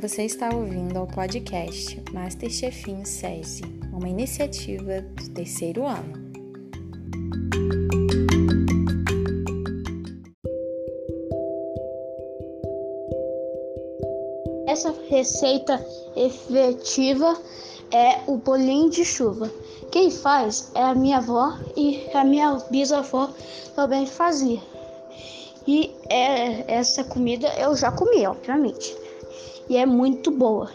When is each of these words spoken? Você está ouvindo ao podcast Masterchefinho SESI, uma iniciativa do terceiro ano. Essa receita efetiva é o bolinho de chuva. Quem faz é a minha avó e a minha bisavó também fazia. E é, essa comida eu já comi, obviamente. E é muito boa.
Você 0.00 0.24
está 0.24 0.52
ouvindo 0.52 0.98
ao 0.98 1.06
podcast 1.06 2.02
Masterchefinho 2.12 3.06
SESI, 3.06 3.62
uma 3.92 4.08
iniciativa 4.08 5.00
do 5.00 5.30
terceiro 5.30 5.86
ano. 5.86 6.12
Essa 14.66 14.92
receita 15.08 15.84
efetiva 16.16 17.40
é 17.92 18.18
o 18.26 18.36
bolinho 18.36 18.90
de 18.90 19.04
chuva. 19.04 19.48
Quem 19.92 20.10
faz 20.10 20.72
é 20.74 20.82
a 20.82 20.94
minha 20.94 21.18
avó 21.18 21.56
e 21.76 22.04
a 22.12 22.24
minha 22.24 22.58
bisavó 22.68 23.30
também 23.76 24.06
fazia. 24.06 24.60
E 25.66 25.94
é, 26.10 26.74
essa 26.74 27.04
comida 27.04 27.48
eu 27.58 27.76
já 27.76 27.92
comi, 27.92 28.26
obviamente. 28.26 29.03
E 29.68 29.76
é 29.76 29.86
muito 29.86 30.30
boa. 30.30 30.70